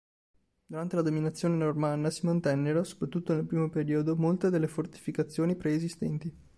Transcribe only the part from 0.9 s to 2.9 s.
la dominazione normanna si mantennero,